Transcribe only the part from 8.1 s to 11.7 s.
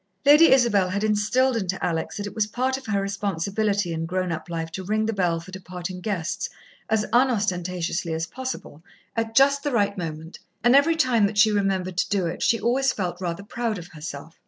as possible, at just the right moment, and every time that she